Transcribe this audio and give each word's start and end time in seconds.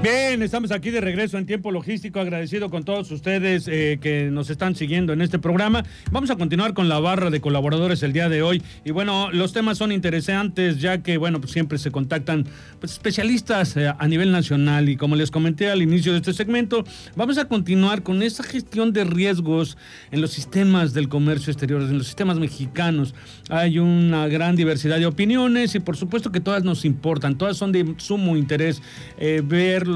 Bien, 0.00 0.42
estamos 0.42 0.70
aquí 0.70 0.92
de 0.92 1.00
regreso 1.00 1.38
en 1.38 1.46
tiempo 1.46 1.72
logístico, 1.72 2.20
agradecido 2.20 2.70
con 2.70 2.84
todos 2.84 3.10
ustedes 3.10 3.66
eh, 3.66 3.98
que 4.00 4.30
nos 4.30 4.48
están 4.48 4.76
siguiendo 4.76 5.12
en 5.12 5.20
este 5.20 5.40
programa. 5.40 5.82
Vamos 6.12 6.30
a 6.30 6.36
continuar 6.36 6.72
con 6.72 6.88
la 6.88 7.00
barra 7.00 7.30
de 7.30 7.40
colaboradores 7.40 8.04
el 8.04 8.12
día 8.12 8.28
de 8.28 8.40
hoy. 8.40 8.62
Y 8.84 8.92
bueno, 8.92 9.32
los 9.32 9.52
temas 9.52 9.76
son 9.76 9.90
interesantes 9.90 10.80
ya 10.80 11.02
que, 11.02 11.18
bueno, 11.18 11.40
pues 11.40 11.50
siempre 11.50 11.78
se 11.78 11.90
contactan 11.90 12.46
pues, 12.78 12.92
especialistas 12.92 13.76
eh, 13.76 13.88
a 13.88 14.06
nivel 14.06 14.30
nacional 14.30 14.88
y 14.88 14.96
como 14.96 15.16
les 15.16 15.32
comenté 15.32 15.68
al 15.68 15.82
inicio 15.82 16.12
de 16.12 16.18
este 16.18 16.32
segmento, 16.32 16.84
vamos 17.16 17.36
a 17.36 17.46
continuar 17.46 18.04
con 18.04 18.22
esa 18.22 18.44
gestión 18.44 18.92
de 18.92 19.02
riesgos 19.02 19.76
en 20.12 20.20
los 20.20 20.30
sistemas 20.30 20.94
del 20.94 21.08
comercio 21.08 21.50
exterior, 21.50 21.82
en 21.82 21.98
los 21.98 22.06
sistemas 22.06 22.38
mexicanos. 22.38 23.16
Hay 23.50 23.80
una 23.80 24.28
gran 24.28 24.54
diversidad 24.54 25.00
de 25.00 25.06
opiniones 25.06 25.74
y 25.74 25.80
por 25.80 25.96
supuesto 25.96 26.30
que 26.30 26.38
todas 26.38 26.62
nos 26.62 26.84
importan, 26.84 27.36
todas 27.36 27.56
son 27.56 27.72
de 27.72 27.94
sumo 27.96 28.36
interés 28.36 28.80
eh, 29.18 29.42
ver 29.44 29.87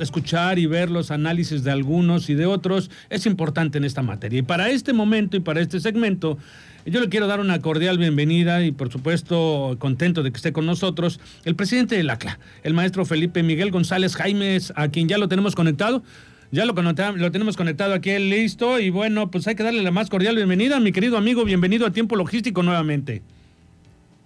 escuchar 0.00 0.58
y 0.58 0.66
ver 0.66 0.90
los 0.90 1.10
análisis 1.10 1.64
de 1.64 1.70
algunos 1.70 2.30
y 2.30 2.34
de 2.34 2.46
otros 2.46 2.90
es 3.10 3.26
importante 3.26 3.78
en 3.78 3.84
esta 3.84 4.02
materia. 4.02 4.40
Y 4.40 4.42
para 4.42 4.70
este 4.70 4.92
momento 4.92 5.36
y 5.36 5.40
para 5.40 5.60
este 5.60 5.80
segmento, 5.80 6.38
yo 6.86 7.00
le 7.00 7.08
quiero 7.08 7.26
dar 7.26 7.40
una 7.40 7.60
cordial 7.60 7.98
bienvenida 7.98 8.62
y 8.62 8.72
por 8.72 8.90
supuesto 8.90 9.76
contento 9.78 10.22
de 10.22 10.30
que 10.30 10.36
esté 10.36 10.52
con 10.52 10.66
nosotros 10.66 11.20
el 11.44 11.54
presidente 11.54 11.96
del 11.96 12.10
ACLA, 12.10 12.38
el 12.62 12.74
maestro 12.74 13.04
Felipe 13.04 13.42
Miguel 13.42 13.70
González 13.70 14.16
Jaimes, 14.16 14.72
a 14.76 14.88
quien 14.88 15.08
ya 15.08 15.18
lo 15.18 15.28
tenemos 15.28 15.54
conectado. 15.54 16.02
Ya 16.50 16.64
lo, 16.66 16.72
lo 16.72 17.32
tenemos 17.32 17.56
conectado 17.56 17.94
aquí, 17.94 18.16
listo. 18.16 18.78
Y 18.78 18.90
bueno, 18.90 19.28
pues 19.28 19.48
hay 19.48 19.56
que 19.56 19.64
darle 19.64 19.82
la 19.82 19.90
más 19.90 20.08
cordial 20.08 20.36
bienvenida, 20.36 20.78
mi 20.78 20.92
querido 20.92 21.16
amigo. 21.16 21.44
Bienvenido 21.44 21.84
a 21.84 21.90
Tiempo 21.90 22.14
Logístico 22.14 22.62
nuevamente. 22.62 23.22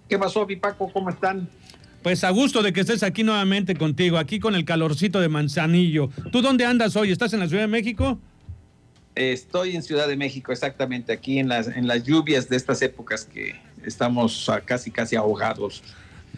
¿Qué 0.07 0.19
pasó, 0.19 0.45
mi 0.45 0.55
Paco? 0.55 0.91
¿Cómo 0.93 1.09
están? 1.09 1.47
Pues 2.01 2.23
a 2.23 2.29
gusto 2.29 2.61
de 2.61 2.71
que 2.71 2.81
estés 2.81 3.03
aquí 3.03 3.23
nuevamente 3.23 3.75
contigo, 3.75 4.17
aquí 4.17 4.39
con 4.39 4.55
el 4.55 4.63
calorcito 4.63 5.19
de 5.19 5.27
Manzanillo. 5.27 6.09
¿Tú 6.31 6.41
dónde 6.41 6.65
andas 6.65 6.95
hoy? 6.95 7.11
¿Estás 7.11 7.33
en 7.33 7.41
la 7.41 7.47
Ciudad 7.47 7.63
de 7.63 7.67
México? 7.67 8.19
Estoy 9.15 9.75
en 9.75 9.83
Ciudad 9.83 10.07
de 10.07 10.15
México, 10.15 10.53
exactamente, 10.53 11.11
aquí 11.11 11.39
en 11.39 11.49
las, 11.49 11.67
en 11.67 11.87
las 11.87 12.03
lluvias 12.03 12.47
de 12.47 12.55
estas 12.55 12.81
épocas 12.81 13.25
que 13.25 13.55
estamos 13.83 14.49
casi, 14.65 14.91
casi 14.91 15.17
ahogados. 15.17 15.83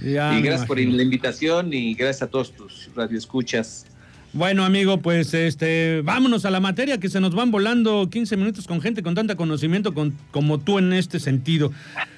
y 0.04 0.14
gracias 0.14 0.66
por 0.66 0.80
la 0.80 1.04
invitación 1.04 1.74
y 1.74 1.94
gracias 1.94 2.24
a 2.24 2.28
todos 2.28 2.54
tus 2.54 2.90
radioescuchas. 2.96 3.86
Bueno, 4.34 4.64
amigo, 4.64 5.02
pues 5.02 5.34
este, 5.34 6.02
vámonos 6.06 6.46
a 6.46 6.52
la 6.52 6.62
materia 6.62 7.02
que 7.02 7.10
se 7.10 7.20
nos 7.20 7.36
van 7.36 7.52
volando 7.52 8.10
15 8.10 8.38
minutos 8.38 8.66
con 8.66 8.80
gente 8.80 9.04
con 9.04 9.14
tanto 9.14 9.36
conocimiento 9.36 9.94
como 10.32 10.58
tú 10.58 10.80
en 10.80 10.94
este 10.94 11.20
sentido. 11.20 11.74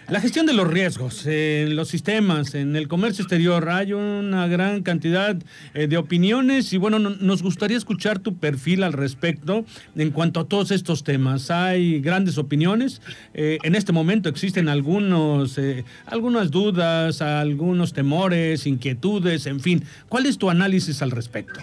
La 0.09 0.21
gestión 0.21 0.45
de 0.45 0.53
los 0.53 0.67
riesgos 0.67 1.25
en 1.25 1.75
los 1.75 1.87
sistemas, 1.87 2.53
en 2.53 2.75
el 2.75 2.87
comercio 2.87 3.23
exterior, 3.23 3.67
hay 3.67 3.93
una 3.93 4.45
gran 4.45 4.83
cantidad 4.83 5.35
eh, 5.73 5.87
de 5.87 5.97
opiniones 5.97 6.71
y 6.71 6.77
bueno, 6.77 6.99
nos 6.99 7.41
gustaría 7.41 7.77
escuchar 7.77 8.19
tu 8.19 8.35
perfil 8.35 8.83
al 8.83 8.93
respecto 8.93 9.65
en 9.95 10.11
cuanto 10.11 10.41
a 10.41 10.47
todos 10.47 10.69
estos 10.69 11.03
temas. 11.03 11.49
Hay 11.49 11.99
grandes 11.99 12.37
opiniones. 12.37 13.01
Eh, 13.33 13.57
en 13.63 13.73
este 13.73 13.91
momento 13.91 14.29
existen 14.29 14.69
algunos, 14.69 15.57
eh, 15.57 15.83
algunas 16.05 16.51
dudas, 16.51 17.23
algunos 17.23 17.93
temores, 17.93 18.67
inquietudes, 18.67 19.47
en 19.47 19.59
fin. 19.61 19.83
¿Cuál 20.09 20.27
es 20.27 20.37
tu 20.37 20.51
análisis 20.51 21.01
al 21.01 21.09
respecto? 21.09 21.59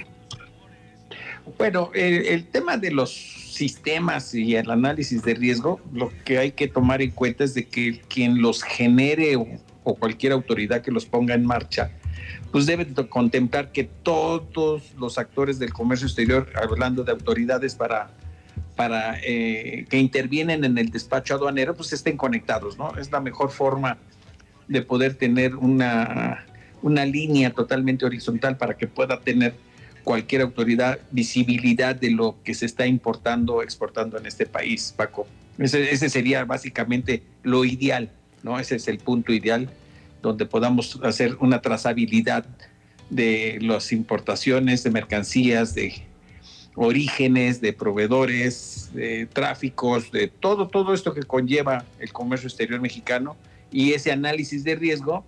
Bueno, 1.61 1.91
el, 1.93 2.47
tema 2.47 2.79
de 2.79 2.91
los 2.91 3.13
sistemas 3.13 4.35
y 4.35 4.57
el 4.57 4.71
análisis 4.71 5.23
de 5.23 5.35
riesgo, 5.35 5.79
lo 5.93 6.11
que 6.25 6.39
hay 6.39 6.53
que 6.53 6.69
tomar 6.69 7.03
en 7.03 7.11
cuenta 7.11 7.45
es 7.45 7.53
de 7.53 7.67
que 7.67 8.01
quien 8.09 8.41
los 8.41 8.63
genere 8.63 9.37
o, 9.37 9.47
cualquier 9.83 10.33
autoridad 10.33 10.81
que 10.81 10.91
los 10.91 11.05
ponga 11.05 11.35
en 11.35 11.45
marcha, 11.45 11.91
pues 12.51 12.65
debe 12.65 12.87
contemplar 13.11 13.73
que 13.73 13.85
todos 13.85 14.95
los 14.99 15.19
actores 15.19 15.59
del 15.59 15.71
comercio 15.71 16.07
exterior, 16.07 16.49
hablando 16.55 17.05
de 17.05 17.13
autoridades 17.13 17.75
para, 17.75 18.11
para 18.75 19.21
eh, 19.23 19.85
que 19.91 19.99
intervienen 19.99 20.65
en 20.65 20.79
el 20.79 20.89
despacho 20.89 21.35
aduanero, 21.35 21.77
pues 21.77 21.93
estén 21.93 22.17
conectados, 22.17 22.79
¿no? 22.79 22.97
Es 22.97 23.13
la 23.13 23.21
mejor 23.21 23.51
forma 23.51 23.99
de 24.67 24.81
poder 24.81 25.13
tener 25.13 25.57
una, 25.57 26.47
una 26.81 27.05
línea 27.05 27.51
totalmente 27.51 28.07
horizontal 28.07 28.57
para 28.57 28.79
que 28.79 28.87
pueda 28.87 29.21
tener 29.21 29.53
cualquier 30.03 30.43
autoridad 30.43 30.99
visibilidad 31.11 31.95
de 31.95 32.11
lo 32.11 32.37
que 32.43 32.55
se 32.55 32.67
está 32.67 32.87
importando 32.87 33.57
o 33.57 33.63
exportando 33.63 34.19
en 34.19 34.27
este 34.27 34.47
país, 34.47 34.95
Paco. 34.97 35.27
Ese, 35.59 36.09
sería 36.09 36.45
básicamente 36.45 37.23
lo 37.43 37.65
ideal, 37.65 38.11
¿no? 38.43 38.59
Ese 38.59 38.77
es 38.77 38.89
el 38.89 38.99
punto 38.99 39.33
ideal 39.33 39.69
donde 40.23 40.47
podamos 40.47 40.99
hacer 41.03 41.37
una 41.41 41.61
trazabilidad 41.61 42.47
de 43.11 43.59
las 43.61 43.93
importaciones 43.93 44.83
de 44.85 44.91
mercancías, 44.91 45.75
de 45.75 46.03
orígenes, 46.77 47.61
de 47.61 47.73
proveedores, 47.73 48.91
de 48.95 49.27
tráficos, 49.27 50.11
de 50.13 50.29
todo, 50.29 50.69
todo 50.69 50.95
esto 50.95 51.13
que 51.13 51.23
conlleva 51.23 51.85
el 51.99 52.13
comercio 52.13 52.47
exterior 52.47 52.81
mexicano 52.81 53.37
y 53.71 53.93
ese 53.93 54.13
análisis 54.13 54.65
de 54.65 54.77
riesgo 54.77 55.25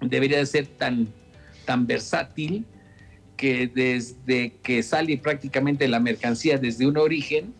debería 0.00 0.38
de 0.38 0.46
ser 0.46 0.66
tan, 0.66 1.08
tan 1.64 1.86
versátil 1.86 2.66
que 3.36 3.66
desde 3.66 4.52
que 4.62 4.82
sale 4.82 5.18
prácticamente 5.18 5.88
la 5.88 6.00
mercancía 6.00 6.58
desde 6.58 6.86
un 6.86 6.96
origen, 6.96 7.54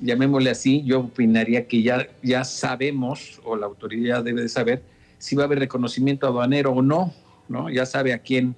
llamémosle 0.00 0.50
así, 0.50 0.82
yo 0.84 1.00
opinaría 1.00 1.66
que 1.66 1.82
ya, 1.82 2.08
ya 2.22 2.44
sabemos, 2.44 3.40
o 3.44 3.56
la 3.56 3.66
autoridad 3.66 4.24
debe 4.24 4.42
de 4.42 4.48
saber, 4.48 4.82
si 5.18 5.36
va 5.36 5.42
a 5.42 5.46
haber 5.46 5.58
reconocimiento 5.58 6.26
aduanero 6.26 6.72
o 6.72 6.82
no, 6.82 7.12
¿no? 7.48 7.70
Ya 7.70 7.84
sabe 7.86 8.12
a 8.12 8.18
quién, 8.18 8.54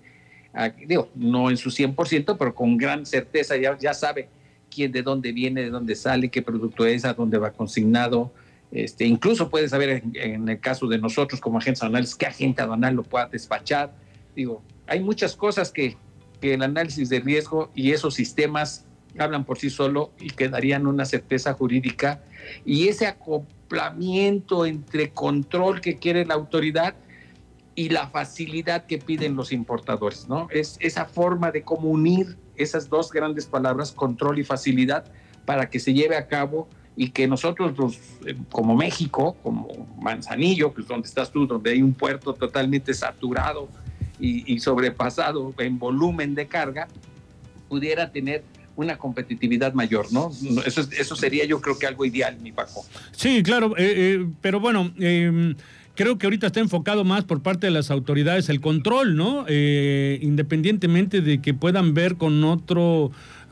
digo, 0.86 1.08
no 1.14 1.50
en 1.50 1.56
su 1.56 1.70
100%, 1.70 2.36
pero 2.38 2.54
con 2.54 2.76
gran 2.76 3.06
certeza 3.06 3.56
ya, 3.56 3.76
ya 3.78 3.94
sabe 3.94 4.28
quién, 4.68 4.92
de 4.92 5.02
dónde 5.02 5.32
viene, 5.32 5.62
de 5.62 5.70
dónde 5.70 5.94
sale, 5.94 6.28
qué 6.28 6.42
producto 6.42 6.86
es, 6.86 7.04
a 7.04 7.14
dónde 7.14 7.38
va 7.38 7.52
consignado. 7.52 8.30
Este, 8.70 9.04
incluso 9.04 9.50
puede 9.50 9.68
saber 9.68 10.02
en, 10.14 10.48
el 10.48 10.60
caso 10.60 10.86
de 10.86 10.98
nosotros 10.98 11.40
como 11.40 11.58
agentes 11.58 11.82
aduanales 11.82 12.14
qué 12.14 12.26
agente 12.26 12.62
aduanal 12.62 12.94
lo 12.94 13.02
pueda 13.02 13.26
despachar. 13.26 13.92
Digo, 14.36 14.62
hay 14.86 15.00
muchas 15.00 15.34
cosas 15.34 15.72
que, 15.72 15.96
que 16.40 16.54
el 16.54 16.62
análisis 16.62 17.08
de 17.08 17.20
riesgo 17.20 17.70
y 17.74 17.92
esos 17.92 18.14
sistemas 18.14 18.86
hablan 19.18 19.44
por 19.44 19.58
sí 19.58 19.70
solo 19.70 20.12
y 20.18 20.30
que 20.30 20.48
darían 20.48 20.86
una 20.86 21.04
certeza 21.04 21.54
jurídica 21.54 22.22
y 22.64 22.88
ese 22.88 23.06
acoplamiento 23.06 24.66
entre 24.66 25.10
control 25.10 25.80
que 25.80 25.96
quiere 25.96 26.24
la 26.24 26.34
autoridad 26.34 26.94
y 27.74 27.88
la 27.88 28.08
facilidad 28.08 28.86
que 28.86 28.98
piden 28.98 29.36
los 29.36 29.52
importadores, 29.52 30.28
¿no? 30.28 30.48
Es 30.50 30.76
esa 30.80 31.06
forma 31.06 31.50
de 31.50 31.62
cómo 31.62 31.88
unir 31.88 32.36
esas 32.56 32.88
dos 32.88 33.10
grandes 33.10 33.46
palabras, 33.46 33.92
control 33.92 34.38
y 34.38 34.44
facilidad, 34.44 35.04
para 35.46 35.70
que 35.70 35.80
se 35.80 35.94
lleve 35.94 36.16
a 36.16 36.26
cabo 36.26 36.68
y 36.96 37.10
que 37.10 37.26
nosotros, 37.26 37.78
los, 37.78 37.96
eh, 38.26 38.36
como 38.50 38.76
México, 38.76 39.36
como 39.42 39.88
Manzanillo, 40.00 40.72
pues 40.72 40.86
donde 40.86 41.08
estás 41.08 41.30
tú, 41.30 41.46
donde 41.46 41.70
hay 41.70 41.82
un 41.82 41.94
puerto 41.94 42.34
totalmente 42.34 42.92
saturado 42.92 43.68
y, 44.20 44.58
sobrepasado 44.60 45.54
en 45.58 45.78
volumen 45.78 46.34
de 46.34 46.46
carga, 46.46 46.88
pudiera 47.68 48.10
tener 48.10 48.44
una 48.76 48.96
competitividad 48.96 49.74
mayor, 49.74 50.12
¿no? 50.12 50.30
Eso, 50.64 50.82
eso 50.96 51.16
sería 51.16 51.44
yo 51.44 51.60
creo 51.60 51.78
que 51.78 51.86
algo 51.86 52.04
ideal, 52.04 52.38
mi 52.40 52.52
Paco. 52.52 52.84
Sí, 53.12 53.42
claro, 53.42 53.76
eh, 53.76 53.94
eh, 53.96 54.26
pero 54.40 54.60
bueno, 54.60 54.92
em, 54.98 55.54
creo 55.94 56.18
que 56.18 56.26
ahorita 56.26 56.46
está 56.46 56.60
enfocado 56.60 57.04
más 57.04 57.24
por 57.24 57.42
parte 57.42 57.66
de 57.66 57.72
las 57.72 57.90
autoridades 57.90 58.48
el 58.48 58.60
control, 58.60 59.16
¿no? 59.16 59.44
Eh, 59.48 60.18
independientemente 60.22 61.20
de 61.20 61.42
que 61.42 61.52
puedan 61.52 61.94
ver 61.94 62.16
con 62.16 62.42
otro 62.44 63.10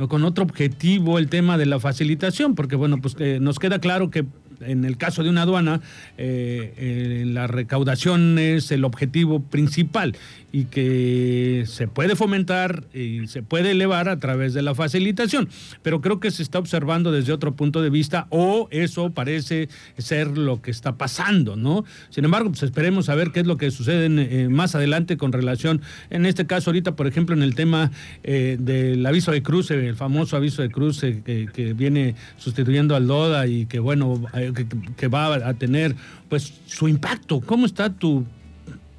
con 0.08 0.22
otro 0.22 0.44
objetivo 0.44 1.18
el 1.18 1.28
tema 1.28 1.58
de 1.58 1.66
la 1.66 1.80
facilitación, 1.80 2.54
porque 2.54 2.76
bueno, 2.76 2.98
pues 2.98 3.16
nos 3.40 3.58
queda 3.58 3.80
claro 3.80 4.10
que 4.10 4.24
en 4.60 4.84
el 4.84 4.96
caso 4.96 5.22
de 5.22 5.30
una 5.30 5.42
aduana, 5.42 5.80
eh, 6.16 6.74
eh, 6.76 7.24
la 7.26 7.46
recaudación 7.46 8.38
es 8.38 8.70
el 8.70 8.84
objetivo 8.84 9.40
principal 9.40 10.16
y 10.50 10.64
que 10.64 11.64
se 11.66 11.88
puede 11.88 12.16
fomentar 12.16 12.84
y 12.94 13.26
se 13.26 13.42
puede 13.42 13.72
elevar 13.72 14.08
a 14.08 14.18
través 14.18 14.54
de 14.54 14.62
la 14.62 14.74
facilitación. 14.74 15.48
Pero 15.82 16.00
creo 16.00 16.20
que 16.20 16.30
se 16.30 16.42
está 16.42 16.58
observando 16.58 17.12
desde 17.12 17.32
otro 17.32 17.54
punto 17.54 17.82
de 17.82 17.90
vista 17.90 18.26
o 18.30 18.68
eso 18.70 19.10
parece 19.10 19.68
ser 19.98 20.38
lo 20.38 20.62
que 20.62 20.70
está 20.70 20.96
pasando, 20.96 21.54
¿no? 21.54 21.84
Sin 22.08 22.24
embargo, 22.24 22.50
pues 22.50 22.62
esperemos 22.62 23.08
a 23.08 23.14
ver 23.14 23.30
qué 23.30 23.40
es 23.40 23.46
lo 23.46 23.58
que 23.58 23.70
sucede 23.70 24.06
eh, 24.06 24.48
más 24.48 24.74
adelante 24.74 25.16
con 25.16 25.32
relación, 25.32 25.82
en 26.10 26.24
este 26.24 26.46
caso 26.46 26.70
ahorita, 26.70 26.96
por 26.96 27.06
ejemplo, 27.06 27.34
en 27.34 27.42
el 27.42 27.54
tema 27.54 27.90
del 28.22 29.04
aviso 29.04 29.32
de 29.32 29.42
cruce, 29.42 29.74
el 29.74 29.96
famoso 29.96 30.36
aviso 30.36 30.62
de 30.62 30.70
cruce 30.70 31.22
que, 31.24 31.48
que 31.52 31.72
viene 31.72 32.14
sustituyendo 32.36 32.96
al 32.96 33.06
DODA 33.06 33.46
y 33.46 33.66
que, 33.66 33.78
bueno, 33.78 34.20
que, 34.52 35.08
va 35.08 35.34
a 35.34 35.54
tener 35.54 35.94
pues 36.28 36.60
su 36.66 36.88
impacto. 36.88 37.40
¿Cómo 37.40 37.66
está 37.66 37.92
tu 37.92 38.24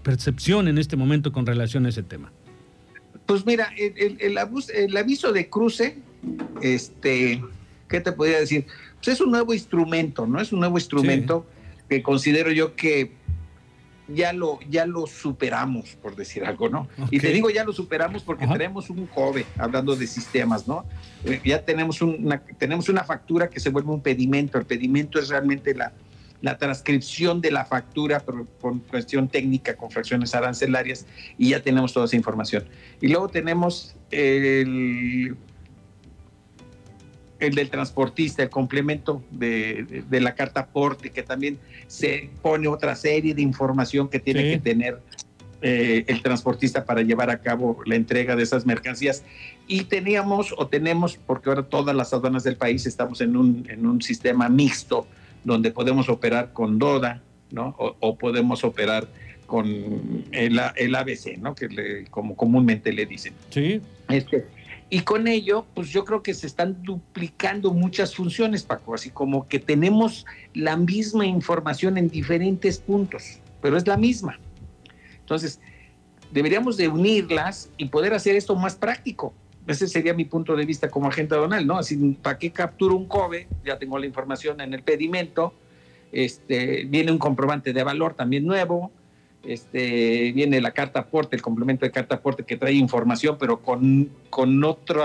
percepción 0.03 0.67
en 0.67 0.77
este 0.77 0.95
momento 0.95 1.31
con 1.31 1.45
relación 1.45 1.85
a 1.85 1.89
ese 1.89 2.03
tema? 2.03 2.31
Pues 3.25 3.45
mira, 3.45 3.71
el, 3.77 4.37
aviso 4.97 5.31
de 5.31 5.49
cruce, 5.49 5.99
este, 6.61 7.43
¿qué 7.87 8.01
te 8.01 8.11
podría 8.11 8.39
decir? 8.39 8.65
Pues 8.95 9.09
es 9.09 9.21
un 9.21 9.31
nuevo 9.31 9.53
instrumento, 9.53 10.25
¿no? 10.25 10.41
Es 10.41 10.51
un 10.51 10.59
nuevo 10.59 10.77
instrumento 10.77 11.45
que 11.87 12.01
considero 12.01 12.51
yo 12.51 12.75
que 12.75 13.11
ya 14.13 14.33
lo, 14.33 14.59
ya 14.69 14.85
lo 14.85 15.07
superamos, 15.07 15.95
por 16.01 16.15
decir 16.15 16.45
algo, 16.45 16.69
¿no? 16.69 16.87
Y 17.11 17.19
te 17.19 17.31
digo 17.31 17.49
ya 17.49 17.63
lo 17.63 17.73
superamos 17.73 18.23
porque 18.23 18.47
tenemos 18.47 18.89
un 18.89 19.07
joven, 19.07 19.45
hablando 19.57 19.95
de 19.95 20.07
sistemas, 20.07 20.67
¿no? 20.67 20.85
Eh, 21.25 21.41
ya 21.43 21.63
tenemos 21.63 22.01
una, 22.01 22.41
tenemos 22.57 22.89
una 22.89 23.03
factura 23.03 23.49
que 23.49 23.59
se 23.59 23.69
vuelve 23.69 23.91
un 23.91 24.01
pedimento. 24.01 24.57
El 24.57 24.65
pedimento 24.65 25.19
es 25.19 25.29
realmente 25.29 25.73
la, 25.73 25.93
la 26.41 26.57
transcripción 26.57 27.41
de 27.41 27.51
la 27.51 27.65
factura 27.65 28.19
por, 28.19 28.45
por, 28.45 28.81
cuestión 28.83 29.27
técnica 29.27 29.75
con 29.75 29.91
fracciones 29.91 30.33
arancelarias 30.33 31.05
y 31.37 31.49
ya 31.49 31.61
tenemos 31.61 31.93
toda 31.93 32.05
esa 32.05 32.15
información. 32.15 32.65
Y 33.01 33.07
luego 33.07 33.27
tenemos 33.29 33.95
el 34.11 35.35
el 37.39 37.55
del 37.55 37.69
transportista, 37.69 38.43
el 38.43 38.49
complemento 38.49 39.23
de, 39.31 40.03
la 40.11 40.35
carta 40.35 40.61
aporte, 40.61 41.09
que 41.09 41.23
también 41.23 41.57
se 41.87 42.29
pone 42.41 42.67
otra 42.67 42.95
serie 42.95 43.33
de 43.33 43.41
información 43.41 44.09
que 44.09 44.19
tiene 44.19 44.43
que 44.51 44.59
tener 44.59 44.99
eh, 45.61 46.05
el 46.07 46.21
transportista 46.21 46.85
para 46.85 47.01
llevar 47.01 47.29
a 47.29 47.41
cabo 47.41 47.79
la 47.85 47.95
entrega 47.95 48.35
de 48.35 48.43
esas 48.43 48.65
mercancías. 48.65 49.23
Y 49.67 49.83
teníamos 49.83 50.53
o 50.57 50.67
tenemos, 50.67 51.17
porque 51.17 51.49
ahora 51.49 51.63
todas 51.63 51.95
las 51.95 52.13
aduanas 52.13 52.43
del 52.43 52.55
país 52.55 52.85
estamos 52.85 53.21
en 53.21 53.35
un, 53.35 53.65
en 53.69 53.85
un 53.85 54.01
sistema 54.01 54.49
mixto, 54.49 55.07
donde 55.43 55.71
podemos 55.71 56.09
operar 56.09 56.51
con 56.53 56.79
DODA, 56.79 57.21
¿no? 57.51 57.75
O, 57.77 58.17
podemos 58.17 58.63
operar 58.63 59.07
con 59.45 59.65
el, 60.31 60.61
el 60.75 60.95
ABC, 60.95 61.37
¿no? 61.39 61.55
Que 61.55 62.05
como 62.09 62.35
comúnmente 62.35 62.91
le 62.93 63.05
dicen. 63.05 63.33
Sí. 63.49 63.81
Este, 64.09 64.45
y 64.89 65.01
con 65.01 65.27
ello, 65.27 65.65
pues 65.75 65.89
yo 65.89 66.03
creo 66.03 66.23
que 66.23 66.33
se 66.33 66.47
están 66.47 66.81
duplicando 66.81 67.71
muchas 67.71 68.15
funciones, 68.15 68.63
Paco, 68.63 68.95
así 68.95 69.11
como 69.11 69.47
que 69.47 69.59
tenemos 69.59 70.25
la 70.53 70.77
misma 70.77 71.27
información 71.27 71.97
en 71.97 72.09
diferentes 72.09 72.79
puntos, 72.79 73.39
pero 73.61 73.77
es 73.77 73.85
la 73.85 73.97
misma. 73.97 74.39
Entonces, 75.19 75.59
deberíamos 76.31 76.75
de 76.75 76.87
unirlas 76.87 77.69
y 77.77 77.85
poder 77.85 78.15
hacer 78.15 78.35
esto 78.35 78.55
más 78.55 78.75
práctico. 78.75 79.33
Ese 79.67 79.87
sería 79.87 80.15
mi 80.15 80.25
punto 80.25 80.55
de 80.55 80.65
vista 80.65 80.89
como 80.89 81.07
agente 81.07 81.35
aduanal, 81.35 81.67
¿no? 81.67 81.77
Así, 81.77 81.95
¿para 82.19 82.39
qué 82.39 82.49
capturo 82.49 82.95
un 82.95 83.05
COBE? 83.05 83.47
Ya 83.63 83.77
tengo 83.77 83.99
la 83.99 84.07
información 84.07 84.59
en 84.61 84.73
el 84.73 84.81
pedimento, 84.81 85.53
este, 86.11 86.85
viene 86.85 87.11
un 87.11 87.19
comprobante 87.19 87.73
de 87.73 87.83
valor 87.83 88.15
también 88.15 88.47
nuevo, 88.47 88.91
este, 89.43 90.31
viene 90.33 90.61
la 90.61 90.71
carta 90.71 91.01
aporte, 91.01 91.35
el 91.35 91.41
complemento 91.41 91.85
de 91.85 91.91
carta 91.91 92.15
aporte 92.15 92.43
que 92.43 92.57
trae 92.57 92.73
información, 92.73 93.37
pero 93.39 93.61
con, 93.61 94.09
con 94.29 94.63
otro 94.63 95.03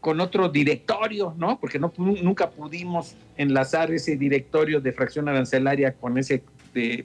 con 0.00 0.20
otro 0.20 0.50
directorio, 0.50 1.34
¿no? 1.38 1.58
Porque 1.58 1.78
nunca 1.78 2.50
pudimos 2.50 3.16
enlazar 3.38 3.90
ese 3.90 4.16
directorio 4.16 4.82
de 4.82 4.92
fracción 4.92 5.30
arancelaria 5.30 5.94
con 5.94 6.18
ese 6.18 6.42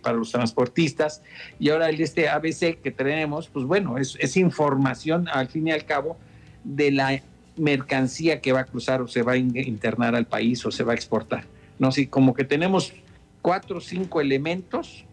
para 0.02 0.18
los 0.18 0.32
transportistas 0.32 1.22
y 1.60 1.70
ahora 1.70 1.90
este 1.92 2.28
ABC 2.28 2.82
que 2.82 2.92
tenemos, 2.92 3.48
pues 3.48 3.66
bueno, 3.66 3.98
es, 3.98 4.18
es 4.20 4.36
información 4.36 5.28
al 5.30 5.48
fin 5.48 5.68
y 5.68 5.72
al 5.72 5.86
cabo 5.86 6.18
de 6.64 6.92
la 6.92 7.22
mercancía 7.56 8.42
que 8.42 8.52
va 8.52 8.62
a 8.62 8.66
cruzar 8.66 9.02
o 9.02 9.08
se 9.08 9.22
va 9.22 9.34
a 9.34 9.38
internar 9.38 10.16
al 10.16 10.26
país 10.26 10.66
o 10.66 10.72
se 10.72 10.84
va 10.84 10.94
a 10.94 10.96
exportar, 10.96 11.46
¿no? 11.78 11.92
Sí, 11.92 12.08
como 12.08 12.34
que 12.34 12.44
tenemos 12.44 12.94
cuatro 13.42 13.78
o 13.78 13.82
cinco 13.82 14.22
elementos 14.22 15.06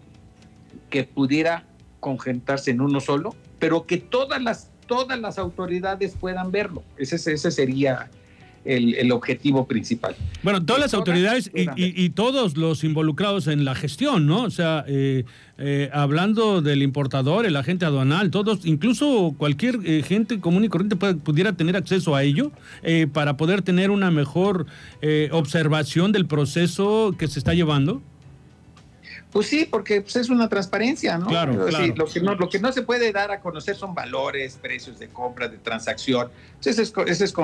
que 0.91 1.05
pudiera 1.05 1.65
conjentarse 2.01 2.71
en 2.71 2.81
uno 2.81 3.01
solo, 3.01 3.35
pero 3.59 3.87
que 3.87 3.99
todas 3.99 4.43
las, 4.43 4.71
todas 4.87 5.19
las 5.19 5.39
autoridades 5.39 6.17
puedan 6.19 6.51
verlo. 6.51 6.83
Ese, 6.97 7.17
ese 7.17 7.51
sería 7.51 8.11
el, 8.67 9.13
objetivo 9.13 9.67
principal. 9.67 10.17
Bueno, 10.43 10.65
todas 10.65 10.81
las 10.81 10.95
autoridades 10.95 11.51
y, 11.55 12.11
todos 12.11 12.57
los 12.57 12.85
involucrados 12.85 13.47
en 13.47 13.65
la 13.65 13.75
gestión, 13.75 14.27
¿no? 14.27 14.43
O 14.43 14.51
sea, 14.51 14.85
eh, 14.89 15.25
eh, 15.59 15.91
hablando 15.93 16.63
del 16.63 16.83
importador, 16.83 17.47
el 17.47 17.57
agente 17.57 17.85
aduanal, 17.85 18.31
todos, 18.31 18.67
incluso 18.67 19.35
cualquier 19.37 19.79
eh, 19.85 20.03
gente 20.03 20.41
común 20.41 20.65
y 20.65 20.69
corriente 20.69 20.97
pudiera 20.97 21.53
tener 21.53 21.77
acceso 21.77 22.15
a 22.15 22.23
ello 22.23 22.53
para 23.13 23.37
poder 23.37 23.63
tener 23.63 23.91
una 23.91 24.11
mejor 24.11 24.67
observación 25.31 26.13
del 26.13 26.27
proceso 26.27 27.15
que 27.19 27.29
se 27.29 27.39
está 27.39 27.55
llevando. 27.55 28.03
Pues 29.37 29.49
sí, 29.49 29.69
porque 29.71 30.01
pues, 30.01 30.17
es 30.17 30.31
una 30.31 30.49
transparencia, 30.49 31.19
¿no? 31.19 31.27
Claro, 31.27 31.53
lo, 31.53 32.07
que 32.07 32.21
no, 32.23 32.35
lo 32.37 32.49
que 32.49 32.59
no 32.59 32.73
se 32.73 32.81
puede 32.81 33.13
dar 33.13 33.31
a 33.31 33.41
conocer 33.41 33.77
son 33.77 33.95
valores, 33.95 34.59
precios 34.63 34.99
de 34.99 35.09
compra, 35.09 35.47
de 35.47 35.59
transacción. 35.59 36.31
Esa 36.65 36.81
es, 36.81 36.95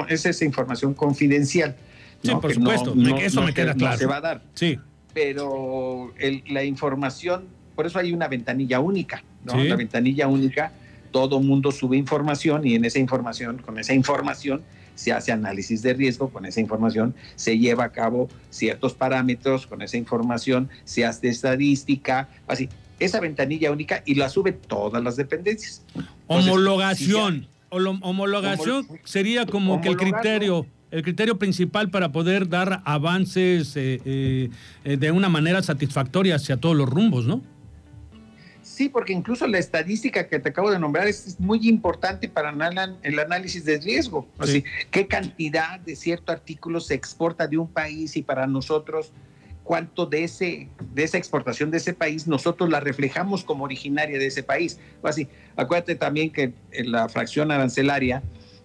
es, 0.08 0.24
es, 0.24 0.40
información 0.40 0.94
confidencial. 0.94 1.76
Sí, 2.22 2.30
por 2.30 2.54
supuesto, 2.54 2.94
eso 3.20 3.42
me 3.42 3.52
queda 3.52 3.74
claro. 3.74 3.98
se 3.98 4.06
va 4.06 4.16
a 4.16 4.20
dar. 4.22 4.42
Sí. 4.54 4.78
Pero 5.12 6.14
la 6.46 6.64
información, 6.64 7.44
por 7.76 7.84
eso 7.84 7.98
hay 7.98 8.14
una 8.14 8.26
ventanilla 8.26 8.80
única, 8.80 9.22
¿no? 9.44 9.62
La 9.62 9.76
ventanilla 9.76 10.28
única, 10.28 10.72
todo 11.10 11.40
mundo 11.40 11.72
sube 11.72 11.98
información 11.98 12.66
y 12.66 12.74
en 12.74 12.86
esa 12.86 13.00
información, 13.00 13.58
con 13.58 13.78
esa 13.78 13.92
información, 13.92 14.62
se 14.94 15.12
hace 15.12 15.32
análisis 15.32 15.82
de 15.82 15.94
riesgo 15.94 16.30
con 16.30 16.46
esa 16.46 16.60
información, 16.60 17.14
se 17.36 17.58
lleva 17.58 17.84
a 17.84 17.92
cabo 17.92 18.28
ciertos 18.50 18.94
parámetros 18.94 19.66
con 19.66 19.82
esa 19.82 19.96
información, 19.96 20.68
se 20.84 21.04
hace 21.04 21.28
estadística, 21.28 22.28
así, 22.46 22.68
esa 22.98 23.20
ventanilla 23.20 23.70
única 23.70 24.02
y 24.06 24.14
la 24.14 24.28
sube 24.28 24.52
todas 24.52 25.02
las 25.02 25.16
dependencias. 25.16 25.82
homologación. 26.26 27.48
homologación 27.70 28.86
sería 29.04 29.46
como 29.46 29.80
que 29.80 29.88
el 29.88 29.96
criterio 29.96 30.66
el 30.92 31.02
criterio 31.02 31.38
principal 31.38 31.90
para 31.90 32.12
poder 32.12 32.50
dar 32.50 32.82
avances 32.84 33.74
eh, 33.76 34.50
eh, 34.84 34.96
de 34.98 35.10
una 35.10 35.30
manera 35.30 35.62
satisfactoria 35.62 36.36
hacia 36.36 36.58
todos 36.58 36.76
los 36.76 36.86
rumbos, 36.86 37.24
¿no? 37.24 37.40
Sí, 38.74 38.88
porque 38.88 39.12
incluso 39.12 39.46
la 39.46 39.58
estadística 39.58 40.26
que 40.26 40.38
te 40.38 40.48
acabo 40.48 40.70
de 40.70 40.78
nombrar 40.78 41.06
es 41.06 41.38
muy 41.38 41.68
importante 41.68 42.26
para 42.26 42.54
el 43.02 43.18
análisis 43.18 43.66
de 43.66 43.78
riesgo. 43.78 44.26
Así, 44.38 44.64
¿Qué 44.90 45.06
cantidad 45.06 45.78
de 45.78 45.94
cierto 45.94 46.32
artículo 46.32 46.80
se 46.80 46.94
exporta 46.94 47.46
de 47.46 47.58
un 47.58 47.68
país 47.68 48.16
y 48.16 48.22
para 48.22 48.46
nosotros 48.46 49.12
cuánto 49.62 50.06
de, 50.06 50.24
ese, 50.24 50.68
de 50.94 51.04
esa 51.04 51.18
exportación 51.18 51.70
de 51.70 51.76
ese 51.76 51.92
país 51.92 52.26
nosotros 52.26 52.70
la 52.70 52.80
reflejamos 52.80 53.44
como 53.44 53.64
originaria 53.64 54.18
de 54.18 54.26
ese 54.26 54.42
país? 54.42 54.80
Así, 55.02 55.28
acuérdate 55.54 55.94
también 55.94 56.30
que 56.30 56.54
en 56.70 56.92
la 56.92 57.10
fracción 57.10 57.50
arancelaria 57.50 58.22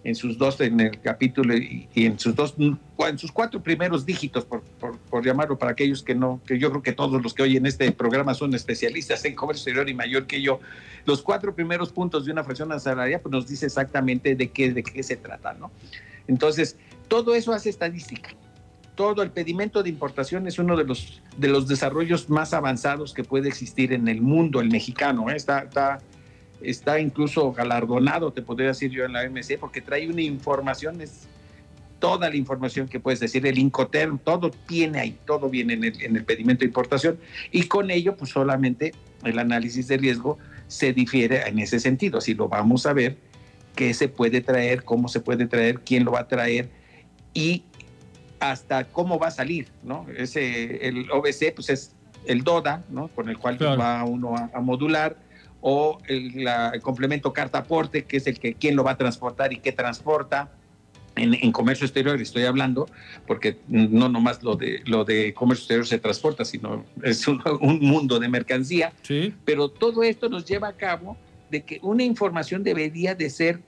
en 0.08 0.14
sus 0.14 0.38
dos, 0.38 0.60
en 0.60 0.80
el 0.80 1.00
capítulo 1.00 1.56
y, 1.56 1.88
en 1.94 2.18
sus 2.18 2.34
dos, 2.34 2.54
en 2.58 3.18
sus 3.18 3.30
cuatro 3.30 3.62
primeros 3.62 4.06
dígitos, 4.06 4.44
por, 4.44 4.62
por, 5.10 5.24
llamarlo 5.24 5.58
para 5.58 5.72
aquellos 5.72 6.02
que 6.02 6.14
no, 6.14 6.40
que 6.46 6.58
yo 6.58 6.70
creo 6.70 6.82
que 6.82 6.92
todos 6.92 7.22
los 7.22 7.34
que 7.34 7.42
oyen 7.42 7.66
este 7.66 7.92
programa 7.92 8.34
son 8.34 8.54
especialistas 8.54 9.24
en 9.24 9.34
comercio 9.34 9.60
exterior 9.60 9.88
y 9.88 9.94
mayor 9.94 10.26
que 10.26 10.40
yo, 10.40 10.60
los 11.04 11.22
cuatro 11.22 11.54
primeros 11.54 11.92
puntos 11.92 12.24
de 12.24 12.32
una 12.32 12.42
fracción 12.42 12.72
asalariada 12.72 13.22
pues 13.22 13.32
nos 13.32 13.46
dice 13.46 13.66
exactamente 13.66 14.34
de 14.34 14.48
qué, 14.48 14.72
de 14.72 14.82
qué 14.82 15.02
se 15.02 15.16
trata, 15.16 15.52
¿no? 15.54 15.70
Entonces, 16.26 16.76
todo 17.08 17.34
eso 17.34 17.52
hace 17.52 17.70
estadística. 17.70 18.30
Todo 18.94 19.22
el 19.22 19.30
pedimento 19.30 19.82
de 19.82 19.90
importación 19.90 20.46
es 20.46 20.58
uno 20.58 20.76
de 20.76 20.84
los, 20.84 21.22
de 21.36 21.48
los 21.48 21.68
desarrollos 21.68 22.28
más 22.28 22.52
avanzados 22.52 23.14
que 23.14 23.24
puede 23.24 23.48
existir 23.48 23.92
en 23.92 24.08
el 24.08 24.20
mundo, 24.20 24.60
el 24.60 24.70
mexicano. 24.70 25.30
¿eh? 25.30 25.36
Está, 25.36 25.60
está 25.60 26.00
está 26.60 27.00
incluso 27.00 27.52
galardonado, 27.52 28.32
te 28.32 28.42
podría 28.42 28.68
decir 28.68 28.90
yo 28.90 29.04
en 29.04 29.12
la 29.12 29.28
MC, 29.28 29.58
porque 29.58 29.80
trae 29.80 30.08
una 30.08 30.22
información, 30.22 31.00
es 31.00 31.28
toda 31.98 32.30
la 32.30 32.36
información 32.36 32.88
que 32.88 33.00
puedes 33.00 33.20
decir, 33.20 33.46
el 33.46 33.58
Incoterm, 33.58 34.18
todo 34.18 34.50
tiene 34.50 35.00
ahí, 35.00 35.18
todo 35.26 35.48
viene 35.48 35.74
en 35.74 35.84
el, 35.84 36.02
en 36.02 36.16
el 36.16 36.24
pedimento 36.24 36.60
de 36.60 36.66
importación 36.66 37.18
y 37.50 37.64
con 37.64 37.90
ello 37.90 38.16
pues 38.16 38.30
solamente 38.30 38.92
el 39.24 39.38
análisis 39.38 39.88
de 39.88 39.96
riesgo 39.96 40.38
se 40.68 40.92
difiere 40.92 41.48
en 41.48 41.58
ese 41.58 41.80
sentido, 41.80 42.18
así 42.18 42.34
lo 42.34 42.48
vamos 42.48 42.86
a 42.86 42.92
ver, 42.92 43.16
qué 43.74 43.94
se 43.94 44.08
puede 44.08 44.40
traer, 44.40 44.84
cómo 44.84 45.08
se 45.08 45.20
puede 45.20 45.46
traer, 45.46 45.80
quién 45.80 46.04
lo 46.04 46.12
va 46.12 46.20
a 46.20 46.28
traer 46.28 46.68
y 47.34 47.64
hasta 48.40 48.84
cómo 48.84 49.18
va 49.18 49.28
a 49.28 49.30
salir, 49.32 49.68
¿no? 49.82 50.06
Ese, 50.16 50.86
el 50.86 51.10
OBC 51.10 51.54
pues 51.54 51.70
es 51.70 51.96
el 52.26 52.44
DODA, 52.44 52.84
¿no? 52.90 53.08
Con 53.08 53.28
el 53.28 53.38
cual 53.38 53.58
va 53.60 54.04
uno 54.04 54.36
a 54.36 54.60
modular, 54.60 55.16
o 55.60 55.98
el, 56.06 56.46
complemento 56.82 57.32
carta 57.32 57.58
aporte, 57.58 58.04
que 58.04 58.18
es 58.18 58.26
el 58.26 58.38
que 58.38 58.54
quién 58.54 58.76
lo 58.76 58.84
va 58.84 58.92
a 58.92 58.96
transportar 58.96 59.52
y 59.52 59.58
qué 59.58 59.72
transporta. 59.72 60.52
En, 61.16 61.50
comercio 61.50 61.84
exterior 61.84 62.20
estoy 62.20 62.44
hablando, 62.44 62.88
porque 63.26 63.58
no 63.66 64.08
nomás 64.08 64.44
lo 64.44 64.54
de, 64.54 64.82
lo 64.86 65.04
de 65.04 65.34
comercio 65.34 65.62
exterior 65.62 65.86
se 65.86 65.98
transporta, 65.98 66.44
sino 66.44 66.84
es 67.02 67.26
un, 67.26 67.40
mundo 67.80 68.20
de 68.20 68.28
mercancía. 68.28 68.92
Pero 69.44 69.68
todo 69.68 70.04
esto 70.04 70.28
nos 70.28 70.44
lleva 70.44 70.68
a 70.68 70.74
cabo 70.74 71.16
de 71.50 71.64
que 71.64 71.80
una 71.82 72.04
información 72.04 72.62
debería 72.62 73.16
de 73.16 73.30
ser 73.30 73.60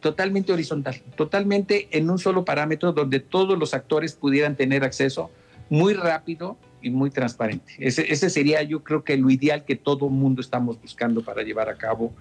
totalmente 0.00 0.52
horizontal, 0.52 1.02
totalmente 1.16 1.88
en 1.90 2.08
un 2.08 2.18
solo 2.18 2.44
parámetro 2.44 2.92
donde 2.92 3.20
todos 3.20 3.58
los 3.58 3.74
actores 3.74 4.14
pudieran 4.14 4.56
tener 4.56 4.84
acceso 4.84 5.30
muy 5.70 5.94
rápido 5.94 6.58
y 6.84 6.90
muy 6.90 7.10
transparente. 7.10 7.72
Ese, 7.78 8.12
ese 8.12 8.30
sería 8.30 8.62
yo 8.62 8.84
creo 8.84 9.02
que 9.02 9.16
lo 9.16 9.30
ideal 9.30 9.64
que 9.64 9.74
todo 9.74 10.08
mundo 10.08 10.40
estamos 10.40 10.80
buscando 10.80 11.22
para 11.22 11.42
llevar 11.42 11.68
a 11.68 11.76
cabo 11.76 12.12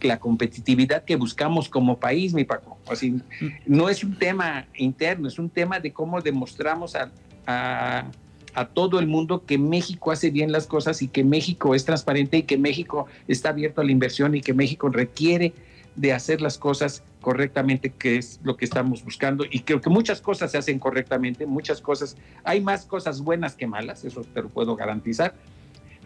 la 0.00 0.20
competitividad 0.20 1.04
que 1.04 1.16
buscamos 1.16 1.68
como 1.68 1.98
país, 1.98 2.34
mi 2.34 2.44
Paco. 2.44 2.78
Así, 2.88 3.12
mm. 3.12 3.22
no 3.66 3.88
es 3.88 4.04
un 4.04 4.18
tema 4.18 4.66
interno, 4.76 5.28
es 5.28 5.38
un 5.38 5.48
tema 5.48 5.80
de 5.80 5.92
cómo 5.92 6.20
demostramos 6.20 6.94
a, 6.94 7.10
a, 7.46 8.10
a, 8.54 8.64
todo 8.66 8.98
el 8.98 9.06
mundo 9.06 9.44
que 9.44 9.58
México 9.58 10.12
hace 10.12 10.30
bien 10.30 10.52
las 10.52 10.66
cosas 10.66 11.02
y 11.02 11.08
que 11.08 11.24
México 11.24 11.74
es 11.74 11.84
transparente 11.84 12.38
y 12.38 12.42
que 12.42 12.58
México 12.58 13.06
está 13.26 13.50
abierto 13.50 13.80
a 13.80 13.84
la 13.84 13.92
inversión 13.92 14.34
y 14.34 14.40
que 14.40 14.54
México 14.54 14.88
requiere 14.88 15.54
de 15.96 16.12
hacer 16.12 16.40
las 16.40 16.58
cosas 16.58 17.02
correctamente, 17.24 17.88
que 17.88 18.18
es 18.18 18.38
lo 18.42 18.54
que 18.58 18.66
estamos 18.66 19.02
buscando. 19.02 19.46
Y 19.50 19.60
creo 19.60 19.80
que 19.80 19.88
muchas 19.88 20.20
cosas 20.20 20.50
se 20.50 20.58
hacen 20.58 20.78
correctamente, 20.78 21.46
muchas 21.46 21.80
cosas, 21.80 22.18
hay 22.44 22.60
más 22.60 22.84
cosas 22.84 23.22
buenas 23.22 23.56
que 23.56 23.66
malas, 23.66 24.04
eso 24.04 24.26
te 24.34 24.42
lo 24.42 24.50
puedo 24.50 24.76
garantizar, 24.76 25.34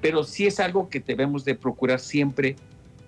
pero 0.01 0.23
sí 0.23 0.47
es 0.47 0.61
algo 0.61 0.89
que 0.89 1.01
debemos 1.01 1.45
de 1.45 1.57
procurar 1.57 1.99
siempre 1.99 2.55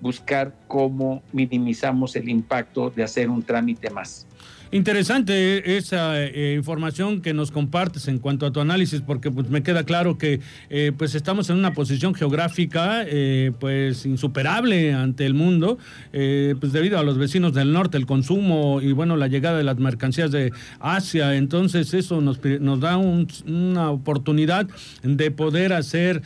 buscar 0.00 0.52
cómo 0.66 1.22
minimizamos 1.32 2.16
el 2.16 2.28
impacto 2.28 2.90
de 2.90 3.04
hacer 3.04 3.30
un 3.30 3.44
trámite 3.44 3.90
más. 3.90 4.26
Interesante 4.72 5.78
esa 5.78 6.22
eh, 6.22 6.54
información 6.56 7.22
que 7.22 7.34
nos 7.34 7.50
compartes 7.50 8.06
en 8.06 8.20
cuanto 8.20 8.46
a 8.46 8.52
tu 8.52 8.60
análisis, 8.60 9.00
porque 9.00 9.28
pues, 9.28 9.50
me 9.50 9.64
queda 9.64 9.82
claro 9.82 10.16
que 10.16 10.38
eh, 10.68 10.92
pues 10.96 11.16
estamos 11.16 11.50
en 11.50 11.56
una 11.56 11.72
posición 11.72 12.14
geográfica 12.14 13.02
eh, 13.04 13.50
pues 13.58 14.06
insuperable 14.06 14.94
ante 14.94 15.26
el 15.26 15.34
mundo, 15.34 15.78
pues 16.12 16.72
debido 16.72 17.00
a 17.00 17.02
los 17.02 17.18
vecinos 17.18 17.52
del 17.52 17.72
norte, 17.72 17.96
el 17.96 18.06
consumo 18.06 18.80
y 18.80 18.92
bueno 18.92 19.16
la 19.16 19.26
llegada 19.26 19.58
de 19.58 19.64
las 19.64 19.78
mercancías 19.78 20.30
de 20.30 20.52
Asia. 20.78 21.34
Entonces 21.34 21.92
eso 21.92 22.20
nos, 22.20 22.38
nos 22.60 22.78
da 22.78 22.96
una 22.96 23.90
oportunidad 23.90 24.68
de 25.02 25.30
poder 25.32 25.72
hacer 25.72 26.22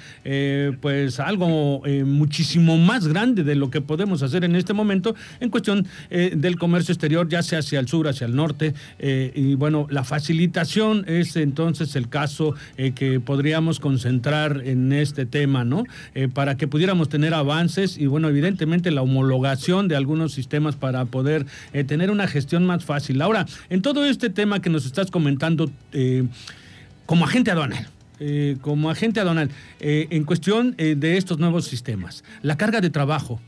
pues 0.80 1.18
algo 1.18 1.82
muchísimo 2.04 2.76
más 2.76 3.08
grande 3.08 3.42
de 3.42 3.54
lo 3.54 3.70
que 3.70 3.80
podemos 3.80 4.22
hacer 4.22 4.44
en 4.44 4.54
este 4.54 4.74
momento 4.74 5.14
en 5.40 5.48
cuestión 5.48 5.86
del 6.10 6.58
comercio 6.58 6.92
exterior, 6.92 7.28
ya 7.28 7.42
sea 7.42 7.60
hacia 7.60 7.80
el 7.80 7.88
sur, 7.88 8.08
hacia 8.08 8.26
el 8.26 8.33
norte. 8.34 8.74
Eh, 8.98 9.32
y 9.34 9.54
bueno, 9.54 9.86
la 9.90 10.04
facilitación 10.04 11.04
es 11.08 11.36
entonces 11.36 11.96
el 11.96 12.08
caso 12.08 12.54
eh, 12.76 12.92
que 12.92 13.20
podríamos 13.20 13.80
concentrar 13.80 14.62
en 14.64 14.92
este 14.92 15.26
tema, 15.26 15.64
¿no? 15.64 15.84
Eh, 16.14 16.28
para 16.28 16.56
que 16.56 16.68
pudiéramos 16.68 17.08
tener 17.08 17.34
avances 17.34 17.96
y 17.98 18.06
bueno, 18.06 18.28
evidentemente 18.28 18.90
la 18.90 19.02
homologación 19.02 19.88
de 19.88 19.96
algunos 19.96 20.32
sistemas 20.32 20.76
para 20.76 21.04
poder 21.04 21.46
tener 21.86 22.10
una 22.10 22.26
gestión 22.26 22.66
más 22.66 22.84
fácil. 22.84 23.20
Ahora, 23.22 23.46
en 23.70 23.82
todo 23.82 24.04
este 24.04 24.30
tema 24.30 24.60
que 24.60 24.70
nos 24.70 24.86
estás 24.86 25.10
comentando, 25.10 25.70
como 27.06 27.24
agente 27.24 27.50
aduanal, 27.50 27.88
como 28.60 28.90
agente 28.90 29.20
aduanal, 29.20 29.50
en 29.80 30.24
cuestión 30.24 30.74
de 30.76 31.16
estos 31.16 31.38
nuevos 31.38 31.66
sistemas, 31.66 32.24
la 32.42 32.56
carga 32.56 32.80
de 32.80 32.90
trabajo 32.90 33.40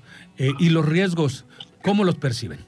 y 0.58 0.68
los 0.68 0.86
riesgos, 0.86 1.44
¿cómo 1.82 2.04
los 2.04 2.16
perciben? 2.16 2.65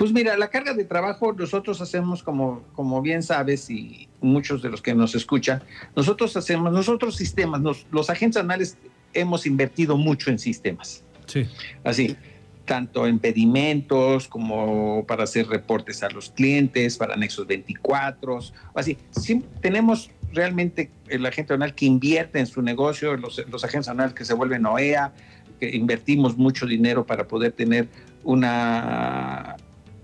Pues 0.00 0.14
mira, 0.14 0.34
la 0.38 0.48
carga 0.48 0.72
de 0.72 0.84
trabajo 0.84 1.34
nosotros 1.34 1.82
hacemos 1.82 2.22
como, 2.22 2.62
como 2.72 3.02
bien 3.02 3.22
sabes 3.22 3.68
y 3.68 4.08
muchos 4.22 4.62
de 4.62 4.70
los 4.70 4.80
que 4.80 4.94
nos 4.94 5.14
escuchan, 5.14 5.62
nosotros 5.94 6.34
hacemos, 6.38 6.72
nosotros 6.72 7.16
sistemas, 7.16 7.60
los 7.90 8.08
agentes 8.08 8.40
anales 8.40 8.78
hemos 9.12 9.44
invertido 9.44 9.98
mucho 9.98 10.30
en 10.30 10.38
sistemas. 10.38 11.04
Sí. 11.26 11.46
Así, 11.84 12.16
tanto 12.64 13.06
en 13.06 13.18
pedimentos 13.18 14.26
como 14.26 15.04
para 15.06 15.24
hacer 15.24 15.46
reportes 15.48 16.02
a 16.02 16.08
los 16.08 16.30
clientes, 16.30 16.96
para 16.96 17.12
anexos 17.12 17.46
24, 17.46 18.38
así. 18.74 18.96
Sí, 19.10 19.44
tenemos 19.60 20.10
realmente 20.32 20.90
el 21.08 21.26
agente 21.26 21.52
anal 21.52 21.74
que 21.74 21.84
invierte 21.84 22.38
en 22.38 22.46
su 22.46 22.62
negocio, 22.62 23.18
los, 23.18 23.46
los 23.50 23.64
agentes 23.64 23.88
anales 23.88 24.14
que 24.14 24.24
se 24.24 24.32
vuelven 24.32 24.64
OEA, 24.64 25.12
que 25.60 25.76
invertimos 25.76 26.38
mucho 26.38 26.64
dinero 26.64 27.04
para 27.04 27.28
poder 27.28 27.52
tener 27.52 27.86
una 28.24 29.58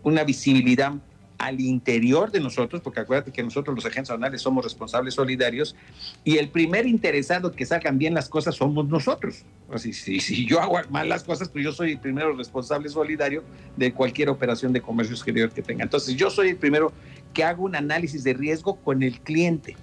una 0.06 0.22
visibilidad 0.22 0.92
al 1.36 1.60
interior 1.60 2.30
de 2.30 2.38
nosotros, 2.38 2.80
porque 2.80 3.00
acuérdate 3.00 3.32
que 3.32 3.42
nosotros 3.42 3.74
los 3.74 3.84
agentes 3.84 4.08
aduanales 4.10 4.40
somos 4.40 4.64
responsables 4.64 5.14
solidarios 5.14 5.74
y 6.22 6.38
el 6.38 6.48
primer 6.48 6.86
interesado 6.86 7.50
que 7.50 7.66
salgan 7.66 7.98
bien 7.98 8.14
las 8.14 8.28
cosas 8.28 8.54
somos 8.54 8.88
nosotros. 8.88 9.44
Así, 9.70 9.92
si, 9.92 10.20
si 10.20 10.46
yo 10.46 10.60
hago 10.60 10.78
mal 10.90 11.08
las 11.08 11.24
cosas, 11.24 11.48
pues 11.48 11.64
yo 11.64 11.72
soy 11.72 11.92
el 11.92 11.98
primero 11.98 12.34
responsable 12.36 12.88
solidario 12.88 13.42
de 13.76 13.92
cualquier 13.92 14.28
operación 14.28 14.72
de 14.72 14.80
comercio 14.80 15.14
exterior 15.14 15.50
que 15.50 15.60
tenga. 15.60 15.82
Entonces 15.82 16.14
yo 16.14 16.30
soy 16.30 16.50
el 16.50 16.56
primero 16.56 16.92
que 17.34 17.42
hago 17.42 17.64
un 17.64 17.74
análisis 17.74 18.22
de 18.22 18.32
riesgo 18.32 18.76
con 18.76 19.02
el 19.02 19.20
cliente. 19.20 19.76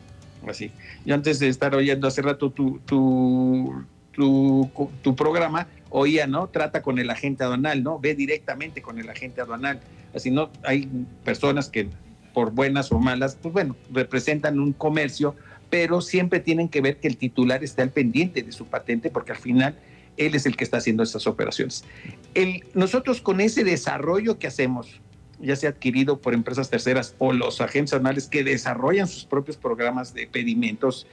Así. 0.47 0.71
Yo 1.05 1.15
antes 1.15 1.37
de 1.39 1.49
estar 1.49 1.75
oyendo 1.75 2.07
hace 2.07 2.21
rato 2.21 2.49
tu, 2.49 2.79
tu, 2.85 3.83
tu, 4.13 4.69
tu 5.01 5.15
programa, 5.15 5.67
oía, 5.89 6.27
¿no? 6.27 6.47
Trata 6.47 6.81
con 6.81 6.97
el 6.97 7.09
agente 7.09 7.43
aduanal, 7.43 7.83
¿no? 7.83 7.99
Ve 7.99 8.15
directamente 8.15 8.81
con 8.81 8.97
el 8.99 9.09
agente 9.09 9.41
aduanal. 9.41 9.79
Así 10.13 10.31
no, 10.31 10.49
hay 10.63 10.89
personas 11.23 11.69
que 11.69 11.89
por 12.33 12.51
buenas 12.51 12.91
o 12.91 12.99
malas, 12.99 13.37
pues 13.41 13.53
bueno, 13.53 13.75
representan 13.91 14.59
un 14.59 14.73
comercio, 14.73 15.35
pero 15.69 16.01
siempre 16.01 16.39
tienen 16.39 16.67
que 16.69 16.81
ver 16.81 16.97
que 16.97 17.07
el 17.07 17.17
titular 17.17 17.63
esté 17.63 17.81
al 17.81 17.91
pendiente 17.91 18.41
de 18.41 18.51
su 18.51 18.65
patente, 18.65 19.09
porque 19.09 19.31
al 19.31 19.37
final 19.37 19.75
él 20.17 20.35
es 20.35 20.45
el 20.45 20.55
que 20.55 20.63
está 20.63 20.77
haciendo 20.77 21.03
esas 21.03 21.27
operaciones. 21.27 21.83
El, 22.33 22.63
nosotros 22.73 23.21
con 23.21 23.41
ese 23.41 23.63
desarrollo 23.63 24.39
que 24.39 24.47
hacemos, 24.47 24.99
ya 25.39 25.55
sea 25.55 25.71
adquirido 25.71 26.19
por 26.19 26.33
empresas 26.33 26.69
terceras 26.69 27.15
o 27.17 27.33
los 27.33 27.61
agentes 27.61 27.93
aduanales 27.93 28.27
que 28.27 28.43
desarrollan 28.43 29.07
sus 29.07 29.25
propios 29.25 29.57
programas 29.57 30.13
de 30.13 30.27
pedimentos, 30.27 31.07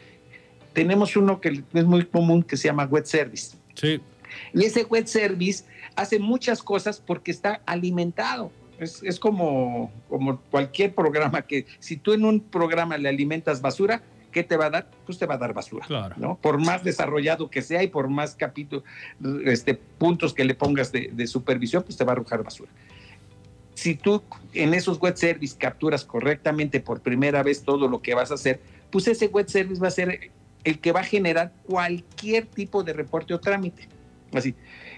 tenemos 0.72 1.16
uno 1.16 1.40
que 1.40 1.62
es 1.72 1.84
muy 1.84 2.04
común 2.06 2.42
que 2.42 2.56
se 2.56 2.68
llama 2.68 2.84
web 2.84 3.04
service. 3.04 3.56
Sí. 3.74 4.00
Y 4.54 4.64
ese 4.64 4.84
web 4.84 5.06
service 5.06 5.64
hace 5.96 6.18
muchas 6.18 6.62
cosas 6.62 7.02
porque 7.04 7.30
está 7.30 7.60
alimentado. 7.66 8.52
Es, 8.80 9.02
es, 9.02 9.20
como, 9.20 9.92
como 10.08 10.40
cualquier 10.50 10.94
programa 10.94 11.42
que 11.42 11.66
si 11.78 11.96
tú 11.96 12.12
en 12.12 12.24
un 12.24 12.40
programa 12.40 12.96
le 12.98 13.08
alimentas 13.08 13.60
basura, 13.60 14.02
¿qué 14.32 14.42
te 14.42 14.56
va 14.56 14.66
a 14.66 14.70
dar? 14.70 14.90
Pues 15.06 15.18
te 15.18 15.26
va 15.26 15.34
a 15.34 15.38
dar 15.38 15.52
basura. 15.52 15.86
Claro. 15.86 16.14
¿no? 16.18 16.36
Por 16.36 16.58
más 16.58 16.82
desarrollado 16.82 17.50
que 17.50 17.62
sea 17.62 17.82
y 17.82 17.88
por 17.88 18.08
más 18.08 18.34
capítulos, 18.34 18.84
este, 19.44 19.74
puntos 19.74 20.32
que 20.32 20.44
le 20.44 20.54
pongas 20.54 20.92
de, 20.92 21.10
de, 21.12 21.26
supervisión, 21.26 21.82
pues 21.82 21.96
te 21.96 22.04
va 22.04 22.12
a 22.12 22.14
arrojar 22.14 22.42
basura. 22.42 22.70
Si 23.74 23.94
tú 23.94 24.22
en 24.52 24.74
esos 24.74 24.98
web 24.98 25.16
service 25.16 25.56
capturas 25.56 26.04
correctamente 26.04 26.80
por 26.80 27.00
primera 27.00 27.42
vez 27.42 27.62
todo 27.62 27.88
lo 27.88 28.02
que 28.02 28.14
vas 28.14 28.30
a 28.30 28.34
hacer, 28.34 28.60
pues 28.90 29.08
ese 29.08 29.26
web 29.26 29.48
service 29.48 29.80
va 29.80 29.88
a 29.88 29.92
ser 29.92 30.30
el 30.64 30.78
que 30.80 30.92
va 30.92 31.00
a 31.00 31.04
generar 31.04 31.52
cualquier 31.64 32.46
tipo 32.46 32.82
de 32.82 32.92
reporte 32.92 33.34
o 33.34 33.40
trámite. 33.40 33.88
Así, 34.32 34.54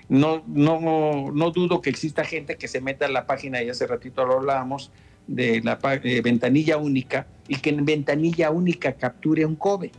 no, 0.08 0.44
no, 0.46 1.30
no 1.32 1.50
dudo 1.50 1.80
que 1.80 1.90
exista 1.90 2.24
gente 2.24 2.56
que 2.56 2.68
se 2.68 2.80
meta 2.80 3.06
en 3.06 3.12
la 3.12 3.26
página, 3.26 3.62
y 3.62 3.70
hace 3.70 3.86
ratito 3.86 4.24
lo 4.26 4.34
hablábamos, 4.34 4.90
de 5.26 5.60
la 5.62 5.78
eh, 6.02 6.20
ventanilla 6.20 6.76
única 6.76 7.26
y 7.48 7.56
que 7.56 7.70
en 7.70 7.84
ventanilla 7.84 8.50
única 8.50 8.92
capture 8.94 9.46
un 9.46 9.56
COBE. 9.56 9.92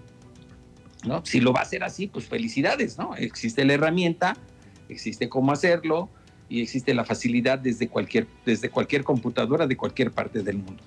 ¿no? 1.06 1.26
Si 1.26 1.40
lo 1.40 1.54
va 1.54 1.62
a 1.62 1.64
hacer 1.64 1.84
así, 1.84 2.08
pues 2.08 2.26
felicidades, 2.26 2.98
¿no? 2.98 3.16
Existe 3.16 3.66
la 3.66 3.74
herramienta, 3.74 4.38
existe 4.88 5.28
cómo 5.28 5.52
hacerlo 5.52 6.10
y 6.48 6.62
existe 6.62 6.94
la 6.94 7.04
facilidad 7.04 7.60
desde 7.60 7.90
cualquier, 7.90 8.28
desde 8.46 8.70
cualquier 8.70 9.04
computadora 9.04 9.68
de 9.68 9.76
cualquier 9.76 10.12
parte 10.12 10.44
del 10.44 10.58
mundo. 10.58 10.82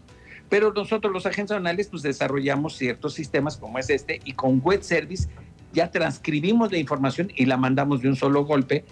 Pero 0.48 0.72
nosotros 0.72 1.12
los 1.12 1.26
agentes 1.26 1.56
anales 1.56 1.88
pues 1.88 2.02
desarrollamos 2.02 2.76
ciertos 2.76 3.14
sistemas 3.14 3.56
como 3.56 3.78
es 3.78 3.90
este 3.90 4.20
y 4.24 4.32
con 4.32 4.60
web 4.60 4.82
service 4.82 5.28
ya 5.72 5.90
transcribimos 5.90 6.72
la 6.72 6.78
información 6.78 7.30
y 7.34 7.46
la 7.46 7.56
mandamos 7.56 8.02
de 8.02 8.08
un 8.08 8.16
solo 8.16 8.44
golpe 8.44 8.84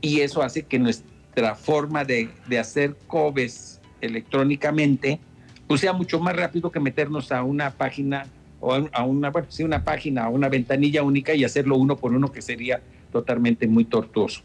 y 0.00 0.20
eso 0.20 0.42
hace 0.42 0.62
que 0.62 0.78
nuestra 0.78 1.54
forma 1.54 2.04
de, 2.04 2.30
de 2.48 2.58
hacer 2.58 2.96
COBES 3.06 3.80
electrónicamente 4.00 5.20
pues 5.66 5.80
sea 5.80 5.92
mucho 5.92 6.18
más 6.18 6.34
rápido 6.34 6.70
que 6.72 6.80
meternos 6.80 7.30
a 7.30 7.44
una 7.44 7.70
página 7.70 8.26
o 8.60 8.74
a 8.92 9.04
una, 9.04 9.30
bueno, 9.30 9.46
sí, 9.50 9.62
una 9.62 9.84
página, 9.84 10.24
a 10.24 10.28
una 10.28 10.48
ventanilla 10.48 11.02
única 11.02 11.34
y 11.34 11.44
hacerlo 11.44 11.76
uno 11.76 11.96
por 11.96 12.12
uno 12.12 12.30
que 12.30 12.42
sería 12.42 12.80
totalmente 13.12 13.66
muy 13.66 13.84
tortuoso. 13.84 14.42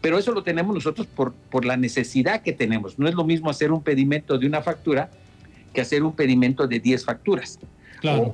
Pero 0.00 0.18
eso 0.18 0.32
lo 0.32 0.42
tenemos 0.42 0.74
nosotros 0.74 1.06
por, 1.06 1.32
por 1.32 1.64
la 1.64 1.76
necesidad 1.76 2.42
que 2.42 2.52
tenemos. 2.52 2.98
No 2.98 3.08
es 3.08 3.14
lo 3.14 3.24
mismo 3.24 3.50
hacer 3.50 3.72
un 3.72 3.82
pedimento 3.82 4.38
de 4.38 4.46
una 4.46 4.62
factura 4.62 5.10
que 5.74 5.80
hacer 5.80 6.02
un 6.02 6.14
pedimento 6.14 6.66
de 6.66 6.78
10 6.78 7.04
facturas. 7.04 7.58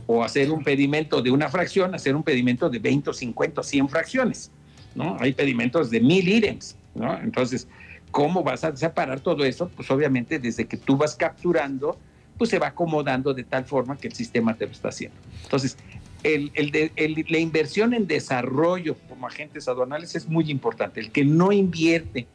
O, 0.06 0.22
hacer 0.22 0.50
un 0.50 0.62
pedimento 0.62 1.22
de 1.22 1.30
una 1.30 1.48
fracción, 1.48 1.94
hacer 1.94 2.16
un 2.16 2.22
pedimento 2.22 2.68
de 2.68 2.78
20, 2.78 3.12
50, 3.12 3.62
100 3.62 3.88
fracciones, 3.88 4.50
¿no? 4.94 5.16
Hay 5.20 5.32
pedimentos 5.32 5.90
de 5.90 6.00
mil 6.00 6.28
ítems, 6.28 6.76
¿no? 6.94 7.18
Entonces, 7.18 7.68
¿cómo 8.10 8.42
vas 8.42 8.64
a 8.64 8.76
separar 8.76 9.20
todo 9.20 9.44
eso? 9.44 9.70
Pues 9.74 9.90
obviamente 9.90 10.38
desde 10.38 10.66
que 10.66 10.76
tú 10.76 10.96
vas 10.96 11.14
capturando, 11.14 11.96
pues 12.38 12.50
se 12.50 12.58
va 12.58 12.68
acomodando 12.68 13.32
de 13.34 13.44
tal 13.44 13.64
forma 13.64 13.96
que 13.96 14.08
el 14.08 14.14
sistema 14.14 14.54
te 14.54 14.66
lo 14.66 14.72
está 14.72 14.88
haciendo. 14.88 15.16
Entonces, 15.44 15.76
el, 16.22 16.52
el 16.54 17.24
la 17.28 17.38
inversión 17.38 17.94
en 17.94 18.06
desarrollo 18.06 18.96
como 19.08 19.26
agentes 19.26 19.68
aduanales 19.68 20.14
es 20.14 20.28
muy 20.28 20.50
importante. 20.50 21.00
El 21.00 21.10
que 21.10 21.24
no 21.24 21.52
invierte 21.52 22.26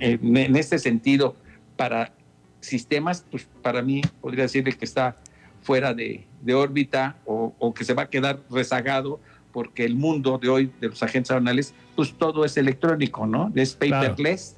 en, 0.00 0.36
en 0.36 0.56
este 0.56 0.78
sentido 0.78 1.36
para 1.76 2.12
sistemas, 2.60 3.24
pues 3.30 3.48
para 3.62 3.82
mí 3.82 4.02
podría 4.20 4.44
decirle 4.44 4.72
que 4.72 4.84
está 4.84 5.16
fuera 5.62 5.94
de, 5.94 6.26
órbita 6.54 7.16
o, 7.24 7.74
que 7.74 7.84
se 7.84 7.94
va 7.94 8.02
a 8.02 8.10
quedar 8.10 8.40
rezagado 8.50 9.20
porque 9.52 9.84
el 9.84 9.96
mundo 9.96 10.38
de 10.38 10.48
hoy 10.48 10.72
de 10.80 10.88
los 10.88 11.02
agentes 11.02 11.30
aduanales, 11.30 11.74
pues 11.96 12.14
todo 12.16 12.44
es 12.44 12.56
electrónico, 12.56 13.26
¿no? 13.26 13.50
Es 13.54 13.74
paperless. 13.74 14.56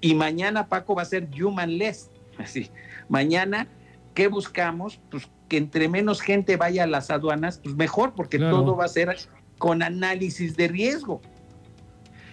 Y 0.00 0.14
mañana, 0.14 0.68
Paco, 0.68 0.94
va 0.94 1.02
a 1.02 1.06
ser 1.06 1.28
humanless. 1.40 2.10
Así. 2.38 2.70
Mañana, 3.08 3.68
¿qué 4.12 4.28
buscamos? 4.28 5.00
Pues 5.10 5.28
que 5.48 5.56
entre 5.56 5.88
menos 5.88 6.20
gente 6.20 6.56
vaya 6.56 6.84
a 6.84 6.86
las 6.86 7.10
aduanas, 7.10 7.60
pues 7.62 7.74
mejor, 7.76 8.14
porque 8.14 8.38
todo 8.38 8.76
va 8.76 8.84
a 8.84 8.88
ser 8.88 9.16
con 9.58 9.82
análisis 9.82 10.56
de 10.56 10.68
riesgo. 10.68 11.20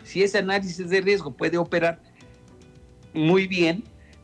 Si 0.03 0.23
ese 0.23 0.39
análisis 0.39 0.89
de 0.89 1.01
riesgo 1.01 1.31
puede 1.31 1.57
operar 1.57 2.01
muy 3.13 3.47
bien, 3.47 3.83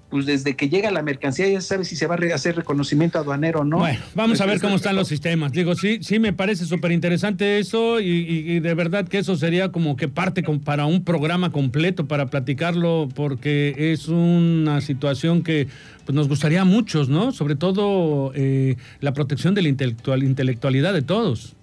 pues 0.10 0.26
desde 0.26 0.56
que 0.56 0.70
llega 0.70 0.90
la 0.90 1.02
mercancía 1.02 1.50
ya 1.50 1.60
sabe 1.60 1.84
si 1.84 1.96
se 1.96 2.08
va 2.08 2.16
a 2.16 2.36
hacer 2.36 2.56
reconocimiento 2.56 3.20
aduanero 3.20 3.62
o 3.62 3.64
no. 3.66 3.80
Bueno, 3.80 4.00
vamos 4.16 4.40
a 4.40 4.46
ver 4.46 4.62
cómo 4.62 4.78
están 4.78 4.96
los 4.96 5.08
sistemas. 5.08 5.52
Digo, 5.52 5.76
sí, 5.76 6.00
sí 6.02 6.20
me 6.20 6.32
parece 6.32 6.66
súper 6.66 6.92
interesante 6.94 7.60
eso 7.60 8.00
y, 8.00 8.60
de 8.60 8.74
verdad 8.74 9.08
que 9.08 9.18
eso 9.18 9.36
sería 9.36 9.72
como 9.72 9.98
que 9.98 10.08
parte 10.08 10.44
para 10.64 10.86
un 10.86 11.04
programa 11.04 11.52
completo 11.52 12.08
para 12.08 12.28
platicarlo 12.28 13.10
porque 13.14 13.76
es 13.78 14.08
una 14.08 14.80
situación 14.80 15.44
que 15.44 15.68
pues, 16.06 16.16
nos 16.16 16.30
gustaría 16.30 16.62
a 16.62 16.66
muchos, 16.66 17.10
¿no? 17.10 17.34
Sobre 17.34 17.56
todo 17.56 18.32
eh, 18.34 18.78
la 19.02 19.14
protección 19.14 19.56
de 19.56 19.62
la 19.64 19.68
intelectualidad 19.68 20.94
de 20.94 21.02
todos. 21.02 21.57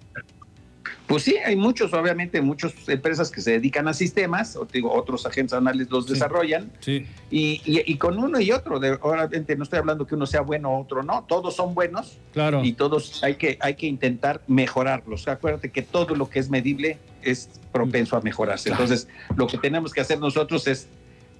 Pues 1.07 1.21
sí, 1.23 1.37
hay 1.37 1.55
muchos, 1.55 1.93
obviamente, 1.93 2.41
muchas 2.41 2.73
empresas 2.87 3.29
que 3.29 3.39
se 3.39 3.51
dedican 3.51 3.87
a 3.87 3.93
sistemas, 3.93 4.55
o 4.55 4.65
digo, 4.65 4.91
otros 4.91 5.25
agentes 5.25 5.53
anales 5.53 5.89
los 5.89 6.07
desarrollan, 6.07 6.71
sí. 6.79 7.05
Y, 7.29 7.95
con 7.97 8.17
uno 8.17 8.39
y 8.39 8.51
otro, 8.51 8.79
de, 8.79 8.97
obviamente 9.01 9.55
no 9.55 9.63
estoy 9.63 9.79
hablando 9.79 10.07
que 10.07 10.15
uno 10.15 10.25
sea 10.25 10.41
bueno 10.41 10.71
o 10.71 10.81
otro 10.81 11.03
no, 11.03 11.23
todos 11.27 11.55
son 11.55 11.75
buenos, 11.75 12.17
claro. 12.33 12.63
y 12.63 12.73
todos 12.73 13.23
hay 13.23 13.35
que, 13.35 13.57
hay 13.61 13.75
que 13.75 13.85
intentar 13.85 14.41
mejorarlos. 14.47 15.27
Acuérdate 15.27 15.71
que 15.71 15.83
todo 15.83 16.15
lo 16.15 16.29
que 16.29 16.39
es 16.39 16.49
medible 16.49 16.97
es 17.21 17.49
propenso 17.71 18.17
a 18.17 18.21
mejorarse. 18.21 18.69
Entonces, 18.69 19.07
lo 19.35 19.45
que 19.47 19.57
tenemos 19.57 19.93
que 19.93 20.01
hacer 20.01 20.19
nosotros 20.19 20.65
es 20.67 20.87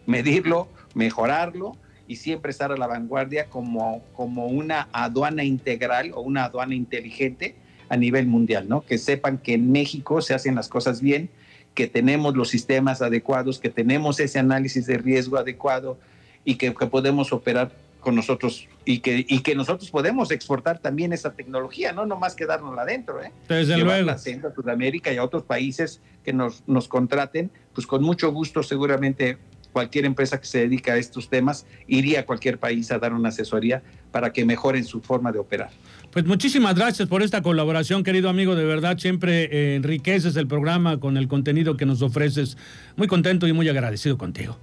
medirlo, 0.05 0.67
mejorarlo 0.93 1.75
y 2.07 2.17
siempre 2.17 2.51
estar 2.51 2.71
a 2.71 2.77
la 2.77 2.85
vanguardia 2.85 3.45
como, 3.45 4.03
como 4.13 4.45
una 4.45 4.89
aduana 4.91 5.43
integral 5.43 6.11
o 6.13 6.21
una 6.21 6.45
aduana 6.45 6.75
inteligente 6.75 7.55
a 7.89 7.97
nivel 7.97 8.27
mundial, 8.27 8.67
¿no? 8.67 8.81
Que 8.81 8.97
sepan 8.97 9.37
que 9.37 9.53
en 9.53 9.71
México 9.71 10.21
se 10.21 10.33
hacen 10.33 10.55
las 10.55 10.67
cosas 10.67 11.01
bien, 11.01 11.29
que 11.73 11.87
tenemos 11.87 12.35
los 12.35 12.49
sistemas 12.49 13.01
adecuados, 13.01 13.59
que 13.59 13.69
tenemos 13.69 14.19
ese 14.19 14.39
análisis 14.39 14.85
de 14.85 14.97
riesgo 14.97 15.37
adecuado 15.37 15.97
y 16.43 16.55
que, 16.55 16.71
podemos 16.71 17.33
operar 17.33 17.71
con 17.99 18.15
nosotros 18.15 18.67
y 18.85 18.99
que, 18.99 19.25
y 19.27 19.39
que 19.39 19.55
nosotros 19.55 19.89
podemos 19.89 20.31
exportar 20.31 20.79
también 20.79 21.11
esa 21.11 21.33
tecnología, 21.33 21.91
no 21.91 22.05
nomás 22.05 22.35
quedarnos 22.35 22.77
adentro, 22.77 23.21
¿eh? 23.21 23.31
Desde 23.49 23.77
luego. 23.77 24.11
a 24.11 24.17
Sudamérica 24.17 25.11
y 25.11 25.17
a 25.17 25.23
otros 25.23 25.43
países 25.43 26.01
que 26.23 26.31
nos, 26.31 26.63
nos 26.67 26.87
contraten, 26.87 27.51
pues 27.73 27.87
con 27.87 28.03
mucho 28.03 28.31
gusto 28.31 28.63
seguramente 28.63 29.37
cualquier 29.75 30.05
empresa 30.05 30.39
que 30.39 30.45
se 30.45 30.59
dedica 30.59 30.93
a 30.93 30.97
estos 30.97 31.27
temas 31.29 31.65
iría 31.85 32.21
a 32.21 32.25
cualquier 32.25 32.59
país 32.59 32.93
a 32.93 32.97
dar 32.97 33.11
una 33.11 33.27
asesoría 33.27 33.83
para 34.09 34.31
que 34.31 34.45
mejoren 34.45 34.85
su 34.85 35.01
forma 35.01 35.33
de 35.33 35.39
operar. 35.39 35.69
Pues 36.15 36.25
muchísimas 36.27 36.75
gracias 36.75 37.09
por 37.09 37.23
esta 37.23 37.41
colaboración, 37.41 38.01
querido 38.01 38.29
amigo. 38.29 38.55
De 38.55 38.63
verdad, 38.63 38.97
siempre 38.97 39.49
eh, 39.51 39.75
enriqueces 39.75 40.37
el 40.37 40.47
programa 40.47 40.97
con 40.97 41.17
el 41.17 41.27
contenido 41.27 41.75
que 41.75 41.85
nos 41.85 42.01
ofreces. 42.01 42.55
Muy 42.95 43.09
contento 43.09 43.47
y 43.47 43.51
muy 43.51 43.67
agradecido 43.67 44.17
contigo. 44.17 44.57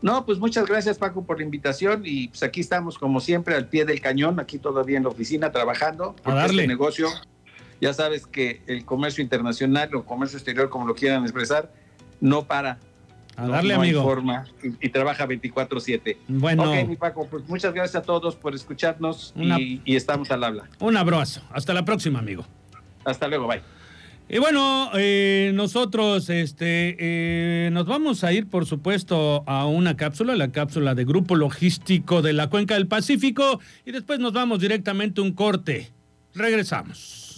No, 0.00 0.24
pues 0.24 0.38
muchas 0.38 0.66
gracias 0.66 0.96
Paco 0.96 1.24
por 1.24 1.38
la 1.38 1.44
invitación 1.44 2.02
y 2.04 2.28
pues 2.28 2.44
aquí 2.44 2.60
estamos 2.60 2.98
como 2.98 3.18
siempre 3.18 3.56
al 3.56 3.66
pie 3.66 3.84
del 3.84 4.00
cañón, 4.00 4.38
aquí 4.38 4.58
todavía 4.58 4.96
en 4.96 5.02
la 5.02 5.08
oficina 5.08 5.50
trabajando. 5.50 6.14
A 6.22 6.34
darle. 6.34 6.62
Este 6.62 6.68
negocio, 6.68 7.08
ya 7.80 7.92
sabes 7.92 8.24
que 8.24 8.62
el 8.68 8.84
comercio 8.84 9.24
internacional 9.24 9.92
o 9.96 10.04
comercio 10.04 10.38
exterior, 10.38 10.70
como 10.70 10.86
lo 10.86 10.94
quieran 10.94 11.24
expresar, 11.24 11.72
no 12.20 12.44
para. 12.44 12.78
A 13.36 13.48
darle, 13.48 13.74
amigo. 13.74 14.02
Forma, 14.02 14.46
y, 14.80 14.88
trabaja 14.90 15.26
24-7. 15.26 16.16
Bueno. 16.28 16.70
Ok, 16.70 16.88
mi 16.88 16.96
Paco, 16.96 17.26
pues 17.28 17.48
muchas 17.48 17.74
gracias 17.74 18.02
a 18.02 18.06
todos 18.06 18.36
por 18.36 18.54
escucharnos 18.54 19.34
y, 19.36 19.96
estamos 19.96 20.30
al 20.30 20.44
habla. 20.44 20.68
Un 20.78 20.96
abrazo. 20.96 21.42
Hasta 21.50 21.74
la 21.74 21.84
próxima, 21.84 22.18
amigo. 22.18 22.44
Hasta 23.04 23.28
luego, 23.28 23.46
bye. 23.46 23.62
Y 24.26 24.38
bueno, 24.38 24.90
eh, 24.94 25.52
nosotros 25.54 26.30
este, 26.30 26.96
eh, 26.98 27.70
nos 27.70 27.86
vamos 27.86 28.24
a 28.24 28.32
ir, 28.32 28.48
por 28.48 28.64
supuesto, 28.64 29.44
a 29.46 29.66
una 29.66 29.96
cápsula, 29.96 30.34
la 30.34 30.50
cápsula 30.50 30.94
de 30.94 31.04
Grupo 31.04 31.36
Logístico 31.36 32.22
de 32.22 32.32
la 32.32 32.48
Cuenca 32.48 32.74
del 32.74 32.86
Pacífico, 32.86 33.60
y 33.84 33.92
después 33.92 34.20
nos 34.20 34.32
vamos 34.32 34.60
directamente 34.60 35.20
a 35.20 35.24
un 35.24 35.32
corte. 35.32 35.92
Regresamos. 36.34 37.33